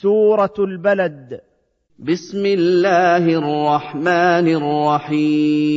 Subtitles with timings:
[0.00, 1.40] سورة البلد.
[1.98, 5.74] بسم الله الرحمن الرحيم.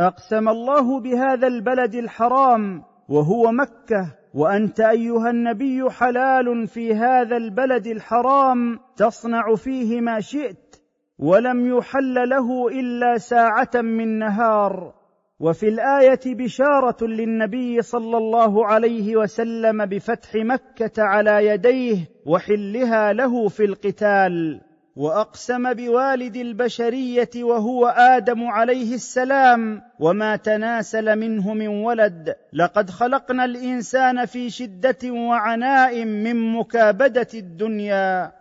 [0.00, 8.78] أقسم الله بهذا البلد الحرام وهو مكة وأنت أيها النبي حلال في هذا البلد الحرام
[8.96, 10.76] تصنع فيه ما شئت
[11.18, 15.05] ولم يحل له إلا ساعة من نهار.
[15.40, 21.96] وفي الآية بشارة للنبي صلى الله عليه وسلم بفتح مكة على يديه
[22.26, 24.60] وحلها له في القتال
[24.96, 34.26] وأقسم بوالد البشرية وهو آدم عليه السلام وما تناسل منه من ولد لقد خلقنا الإنسان
[34.26, 38.32] في شدة وعناء من مكابدة الدنيا.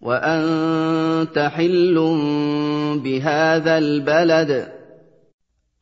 [0.00, 1.94] وأنت حل
[3.04, 4.77] بهذا البلد.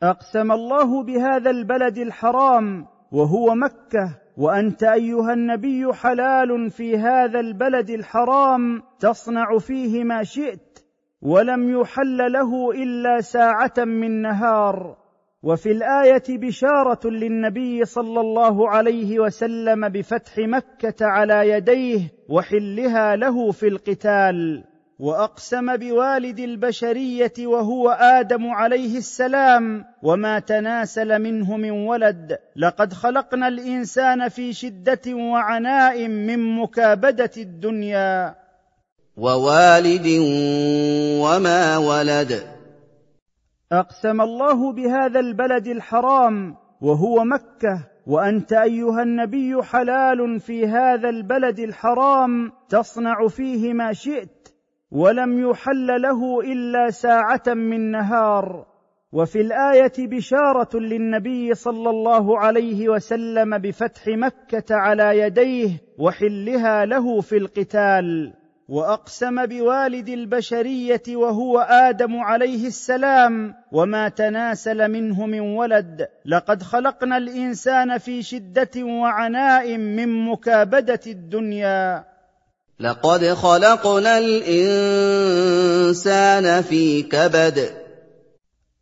[0.03, 8.83] أقسم الله بهذا البلد الحرام وهو مكة وأنت أيها النبي حلال في هذا البلد الحرام
[9.01, 10.79] تصنع فيه ما شئت
[11.23, 14.97] ولم يحل له إلا ساعة من نهار.
[15.43, 23.69] وفي الآية بشارة للنبي صلى الله عليه وسلم بفتح مكة على يديه وحلها له في
[23.69, 24.65] القتال.
[24.99, 32.39] وأقسم بوالد البشرية وهو آدم عليه السلام وما تناسل منه من ولد.
[32.57, 38.35] لقد خلقنا الإنسان في شدة وعناء من مكابدة الدنيا.
[39.17, 40.07] ووالد
[41.21, 42.43] وما ولد.
[43.73, 47.81] أقسم الله بهذا البلد الحرام وهو مكة.
[48.07, 54.36] وأنت أيها النبي حلال في هذا البلد الحرام تصنع فيه ما شئت.
[54.91, 58.67] ولم يحل له إلا ساعة من نهار.
[59.13, 67.37] وفي الآية بشارة للنبي صلى الله عليه وسلم بفتح مكة على يديه وحلها له في
[67.37, 68.33] القتال.
[68.69, 76.09] وأقسم بوالد البشرية وهو آدم عليه السلام وما تناسل منه من ولد.
[76.25, 82.05] لقد خلقنا الإنسان في شدة وعناء من مكابدة الدنيا.
[82.81, 84.53] لقد خلقنا الإنسان
[86.63, 87.71] في كبد.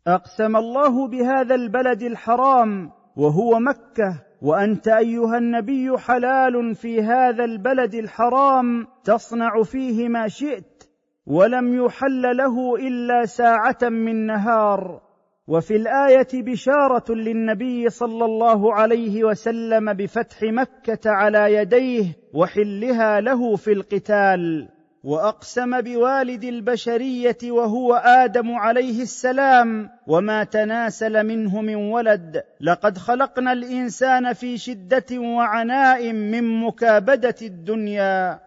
[0.07, 8.87] أقسم الله بهذا البلد الحرام وهو مكة وأنت أيها النبي حلال في هذا البلد الحرام
[9.03, 10.83] تصنع فيه ما شئت
[11.25, 15.04] ولم يحل له إلا ساعة من نهار.
[15.47, 23.71] وفي الآية بشارة للنبي صلى الله عليه وسلم بفتح مكة على يديه وحلها له في
[23.73, 24.69] القتال
[25.03, 34.33] وأقسم بوالد البشرية وهو آدم عليه السلام وما تناسل منه من ولد لقد خلقنا الإنسان
[34.33, 38.39] في شدة وعناء من مكابدة الدنيا.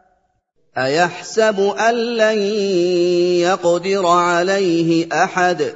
[0.79, 2.39] أيحسب أن لن
[3.39, 5.73] يقدر عليه أحد؟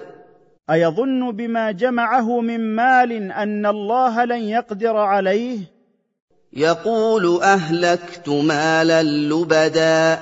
[0.73, 5.59] أيظن بما جمعه من مال أن الله لن يقدر عليه؟
[6.53, 10.19] يقول أهلكت مالا لبدا.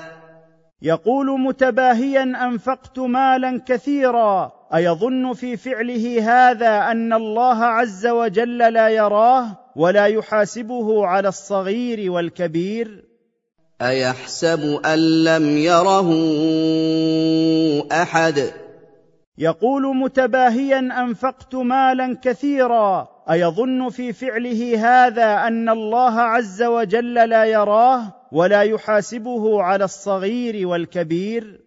[0.81, 4.51] يقول متباهيا أنفقت مالا كثيرا.
[4.75, 13.05] أيظن في فعله هذا أن الله عز وجل لا يراه ولا يحاسبه على الصغير والكبير؟
[13.81, 16.09] أيحسب أن لم يره
[17.91, 18.60] أحد؟
[19.37, 28.13] يقول متباهيا أنفقت مالا كثيرا أيظن في فعله هذا أن الله عز وجل لا يراه
[28.31, 31.59] ولا يحاسبه على الصغير والكبير؟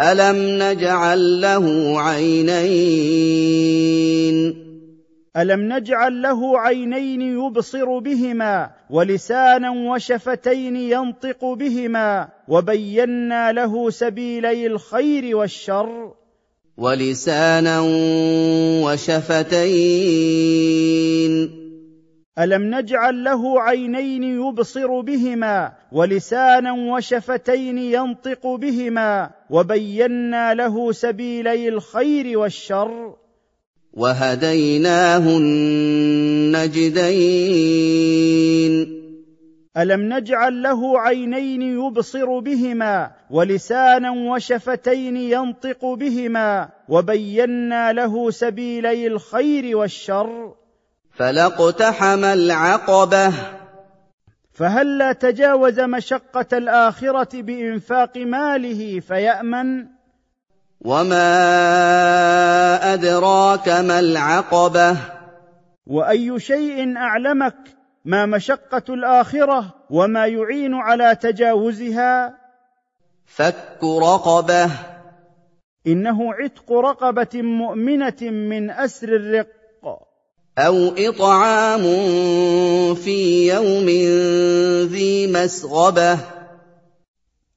[0.00, 3.42] ألم نجعل له عينين؟
[5.36, 16.21] ألم نجعل له عينين يبصر بهما ولسانا وشفتين ينطق بهما وبينا له سبيلي الخير والشر؟
[16.76, 17.80] ولسانا
[18.84, 20.02] وشفتين.
[22.38, 33.14] ألم نجعل له عينين يبصر بهما ولسانا وشفتين ينطق بهما وبينا له سبيلي الخير والشر.
[33.92, 35.82] وهديناه النجدين.
[39.76, 50.54] ألم نجعل له عينين يبصر بهما ولسانا وشفتين ينطق بهما وبينا له سبيلي الخير والشر.
[51.12, 53.32] فلاقتحم العقبة.
[54.52, 59.86] فهلا تجاوز مشقة الآخرة بإنفاق ماله فيأمن؟
[60.80, 61.24] وما
[62.94, 64.96] أدراك ما العقبة؟
[65.86, 72.38] وأي شيء أعلمك ما مشقة الآخرة وما يعين على تجاوزها.
[73.26, 74.70] فك رقبة.
[75.86, 79.48] إنه عتق رقبة مؤمنة من أسر الرق.
[80.58, 81.82] أو إطعام
[82.94, 83.86] في يوم
[84.92, 86.18] ذي مسغبة.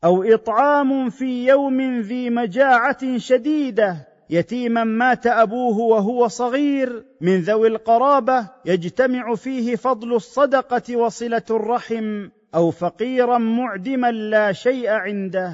[0.04, 4.15] أو إطعام في يوم ذي مجاعة شديدة.
[4.30, 12.72] يتيما مات أبوه وهو صغير من ذوي القرابة يجتمع فيه فضل الصدقة وصلة الرحم أو
[12.72, 15.54] فقيرا معدما لا شيء عنده.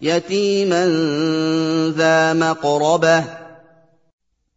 [0.00, 0.86] يتيما
[1.96, 3.24] ذا مقربة.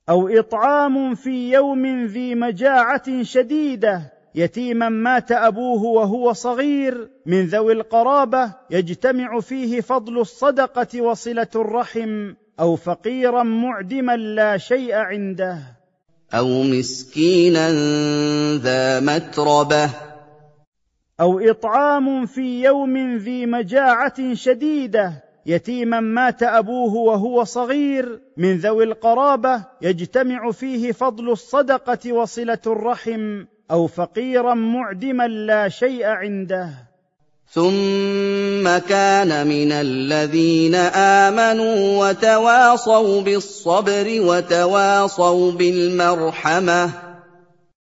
[0.10, 4.16] أو إطعام في يوم ذي مجاعة شديدة.
[4.36, 12.76] يتيما مات أبوه وهو صغير من ذوي القرابة يجتمع فيه فضل الصدقة وصلة الرحم أو
[12.76, 15.60] فقيرا معدما لا شيء عنده.
[16.34, 17.72] أو مسكينا
[18.58, 19.90] ذا متربة.
[21.20, 25.24] أو إطعام في يوم ذي مجاعة شديدة.
[25.46, 28.22] يتيما مات أبوه وهو صغير.
[28.38, 33.46] من ذوي القرابة يجتمع فيه فضل الصدقة وصلة الرحم.
[33.72, 36.95] أو فقيرا معدما لا شيء عنده.
[37.48, 40.76] ثم كان من الذين
[41.26, 46.90] امنوا وتواصوا بالصبر وتواصوا بالمرحمه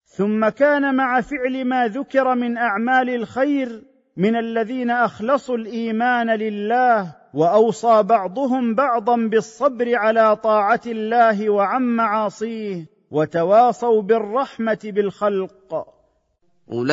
[0.05, 3.83] ثم كان مع فعل ما ذكر من اعمال الخير
[4.17, 14.01] من الذين اخلصوا الايمان لله واوصى بعضهم بعضا بالصبر على طاعه الله وعن معاصيه وتواصوا
[14.01, 15.87] بالرحمه بالخلق
[16.71, 16.91] أولئك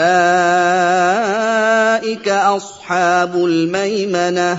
[2.28, 4.58] أصحاب الميمنة.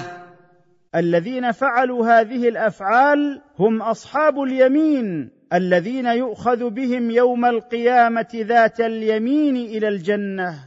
[0.95, 9.87] الذين فعلوا هذه الأفعال هم أصحاب اليمين الذين يؤخذ بهم يوم القيامة ذات اليمين إلى
[9.87, 10.59] الجنة.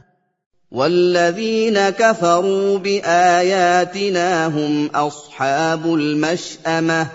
[0.71, 7.07] والذين كفروا بآياتنا هم أصحاب المشأمة.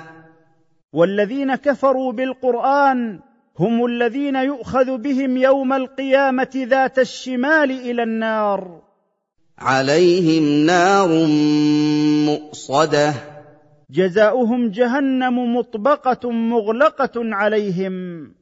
[0.93, 3.21] والذين كفروا بالقرآن
[3.61, 8.83] هم الذين يؤخذ بهم يوم القيامة ذات الشمال إلى النار.
[9.59, 11.27] عليهم نار
[12.27, 13.15] مؤصدة.
[13.91, 18.35] جزاؤهم جهنم مطبقة مغلقة عليهم.